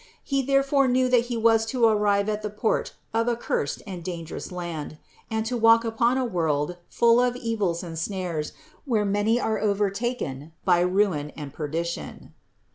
He 0.23 0.41
therefore 0.41 0.87
knew 0.87 1.09
that 1.09 1.25
he 1.25 1.37
was 1.37 1.63
to 1.67 1.85
arrive 1.85 2.27
at 2.27 2.41
the 2.41 2.49
port 2.49 2.95
of 3.13 3.27
a 3.27 3.35
cursed 3.35 3.83
and 3.85 4.03
dangerous 4.03 4.51
land, 4.51 4.97
and 5.29 5.45
to 5.45 5.55
walk 5.55 5.85
upon 5.85 6.17
a 6.17 6.25
world 6.25 6.77
full 6.89 7.19
of 7.19 7.35
evils 7.35 7.83
and 7.83 7.99
snares, 7.99 8.51
where 8.85 9.05
many 9.05 9.39
are 9.39 9.59
overtaken 9.59 10.53
by 10.65 10.79
ruin 10.79 11.29
and 11.37 11.53
perdition. 11.53 12.33